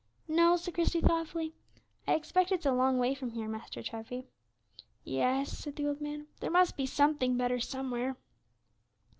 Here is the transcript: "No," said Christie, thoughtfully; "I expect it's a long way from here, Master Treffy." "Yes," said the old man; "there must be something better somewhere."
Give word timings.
"No," 0.27 0.57
said 0.57 0.73
Christie, 0.73 0.99
thoughtfully; 0.99 1.53
"I 2.07 2.15
expect 2.15 2.51
it's 2.51 2.65
a 2.65 2.71
long 2.73 2.97
way 2.97 3.13
from 3.13 3.29
here, 3.33 3.47
Master 3.47 3.83
Treffy." 3.83 4.25
"Yes," 5.03 5.55
said 5.55 5.75
the 5.75 5.87
old 5.87 6.01
man; 6.01 6.25
"there 6.39 6.49
must 6.49 6.75
be 6.75 6.87
something 6.87 7.37
better 7.37 7.59
somewhere." 7.59 8.17